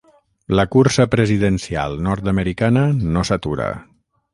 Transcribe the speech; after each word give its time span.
La 0.59 0.65
cursa 0.75 1.05
presidencial 1.17 2.01
nord-americana 2.09 2.91
no 3.15 3.29
s’atura. 3.31 3.73